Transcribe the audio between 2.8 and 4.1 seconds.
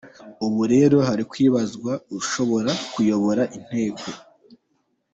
kuyobora Inteko.